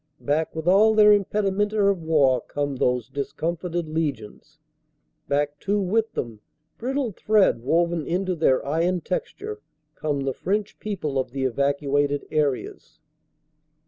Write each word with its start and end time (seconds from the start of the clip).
Back 0.21 0.55
with 0.55 0.67
all 0.67 0.95
their 0.95 1.11
impedimenta 1.13 1.79
of 1.79 2.01
war 2.01 2.41
come 2.47 2.77
those 2.77 3.07
discomforted 3.07 3.87
legions. 3.87 4.57
Back 5.27 5.59
too 5.59 5.79
with 5.79 6.13
them, 6.13 6.39
brittle 6.79 7.11
thread 7.11 7.61
woven 7.61 8.07
into 8.07 8.33
their 8.35 8.65
iron 8.65 9.01
texture, 9.01 9.61
come 9.93 10.21
the 10.21 10.33
French 10.33 10.79
people 10.79 11.19
of 11.19 11.29
the 11.29 11.43
evacuated 11.43 12.25
areas. 12.31 12.97